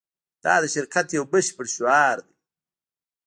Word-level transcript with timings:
دا 0.43 0.53
د 0.63 0.65
شرکت 0.75 1.07
یو 1.17 1.23
بشپړ 1.31 1.65
شعار 1.75 2.17
دی 2.25 2.35